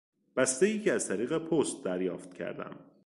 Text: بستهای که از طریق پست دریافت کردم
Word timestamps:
بستهای 0.35 0.79
که 0.79 0.93
از 0.93 1.07
طریق 1.07 1.37
پست 1.37 1.83
دریافت 1.83 2.33
کردم 2.33 2.75